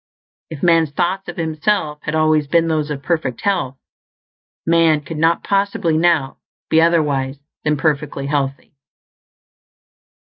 [0.49, 3.77] If man's thoughts of himself had always been those of perfect health,
[4.65, 6.37] man could not possibly now
[6.71, 8.73] be otherwise than perfectly healthy.